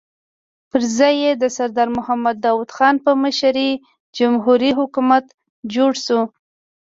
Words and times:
پر 0.69 0.81
ځای 0.97 1.15
یې 1.23 1.31
د 1.41 1.43
سردار 1.57 1.89
محمد 1.97 2.35
داؤد 2.45 2.69
خان 2.75 2.95
په 3.05 3.11
مشرۍ 3.23 3.71
جمهوري 4.17 4.71
حکومت 4.79 5.25
جوړ 5.73 5.91
شو. 6.05 6.21